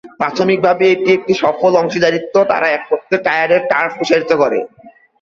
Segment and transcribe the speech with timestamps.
[0.19, 4.59] প্রাথমিকভাবে, এটি একটি সফল অংশীদারিত্ব; তারা একত্রে ট্রায়াডের টার্ফ প্রসারিত করে।